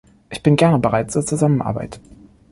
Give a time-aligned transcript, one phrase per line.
[0.31, 1.99] Ich bin gerne bereit zur Zusammenarbeit.